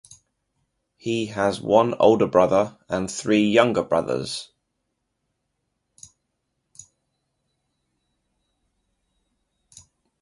He 0.97 1.27
has 1.27 1.61
one 1.61 1.93
older 1.99 2.25
brother 2.25 2.75
and 2.89 3.07
three 3.11 3.47
younger 3.51 3.83
brothers. 3.83 4.49